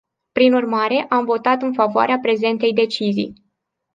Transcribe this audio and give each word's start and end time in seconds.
Prin 0.31 0.53
urmare, 0.53 1.05
am 1.09 1.25
votat 1.25 1.61
în 1.61 1.73
favoarea 1.73 2.19
prezentei 2.21 2.73
decizii. 2.73 3.33